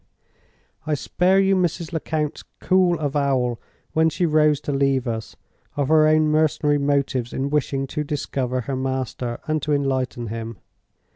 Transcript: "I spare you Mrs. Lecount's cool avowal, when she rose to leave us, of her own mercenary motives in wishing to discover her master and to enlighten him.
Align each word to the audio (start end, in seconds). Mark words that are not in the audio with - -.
"I 0.87 0.95
spare 0.95 1.39
you 1.39 1.55
Mrs. 1.55 1.93
Lecount's 1.93 2.43
cool 2.59 2.97
avowal, 2.97 3.61
when 3.93 4.09
she 4.09 4.25
rose 4.25 4.59
to 4.61 4.71
leave 4.71 5.07
us, 5.07 5.35
of 5.77 5.89
her 5.89 6.07
own 6.07 6.27
mercenary 6.27 6.79
motives 6.79 7.33
in 7.33 7.51
wishing 7.51 7.85
to 7.85 8.03
discover 8.03 8.61
her 8.61 8.75
master 8.75 9.39
and 9.45 9.61
to 9.61 9.73
enlighten 9.73 10.29
him. 10.29 10.57